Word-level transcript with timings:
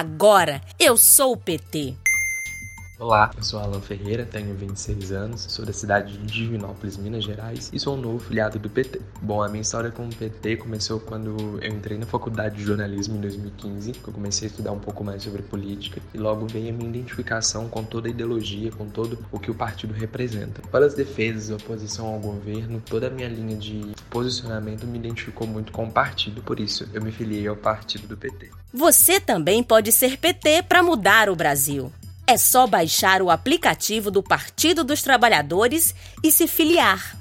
Agora 0.00 0.62
eu 0.78 0.96
sou 0.96 1.32
o 1.32 1.36
PT. 1.36 1.94
Olá, 2.98 3.30
eu 3.36 3.42
sou 3.42 3.60
Alan 3.60 3.82
Ferreira, 3.82 4.24
tenho 4.24 4.54
26 4.54 5.12
anos, 5.12 5.42
sou 5.42 5.64
da 5.66 5.74
cidade 5.74 6.16
de 6.16 6.26
Divinópolis, 6.26 6.96
Minas 6.96 7.24
Gerais 7.24 7.70
e 7.70 7.78
sou 7.78 7.96
um 7.96 8.00
novo 8.00 8.18
filiado 8.18 8.58
do 8.58 8.70
PT. 8.70 8.98
Bom, 9.20 9.42
a 9.42 9.48
minha 9.48 9.60
história 9.60 9.90
com 9.90 10.06
o 10.06 10.14
PT 10.14 10.56
começou 10.56 11.00
quando 11.00 11.58
eu 11.62 11.70
entrei 11.70 11.98
na 11.98 12.06
faculdade 12.06 12.56
de 12.56 12.62
jornalismo 12.62 13.16
em 13.16 13.20
2015, 13.20 13.92
que 13.92 14.08
eu 14.08 14.12
comecei 14.14 14.48
a 14.48 14.50
estudar 14.50 14.72
um 14.72 14.78
pouco 14.78 15.04
mais 15.04 15.22
sobre 15.22 15.42
política 15.42 16.00
e 16.14 16.18
logo 16.18 16.46
veio 16.46 16.70
a 16.70 16.72
minha 16.72 16.88
identificação 16.88 17.68
com 17.68 17.84
toda 17.84 18.08
a 18.08 18.10
ideologia, 18.10 18.70
com 18.70 18.86
todo 18.88 19.18
o 19.30 19.38
que 19.38 19.50
o 19.50 19.54
partido 19.54 19.92
representa. 19.92 20.62
Para 20.70 20.86
as 20.86 20.94
defesas 20.94 21.50
e 21.50 21.52
oposição 21.52 22.06
ao 22.06 22.18
governo, 22.18 22.82
toda 22.88 23.06
a 23.06 23.10
minha 23.10 23.28
linha 23.28 23.56
de 23.56 23.92
posicionamento 24.10 24.86
me 24.86 24.98
identificou 24.98 25.46
muito 25.46 25.72
com 25.72 25.84
o 25.84 25.90
partido, 25.90 26.42
por 26.42 26.60
isso 26.60 26.88
eu 26.92 27.00
me 27.00 27.12
filiei 27.12 27.46
ao 27.46 27.56
partido 27.56 28.06
do 28.06 28.16
PT. 28.16 28.50
Você 28.74 29.20
também 29.20 29.62
pode 29.62 29.92
ser 29.92 30.18
PT 30.18 30.64
para 30.64 30.82
mudar 30.82 31.30
o 31.30 31.36
Brasil. 31.36 31.92
É 32.26 32.36
só 32.36 32.66
baixar 32.66 33.22
o 33.22 33.30
aplicativo 33.30 34.10
do 34.10 34.22
Partido 34.22 34.84
dos 34.84 35.02
Trabalhadores 35.02 35.94
e 36.22 36.30
se 36.30 36.46
filiar. 36.46 37.19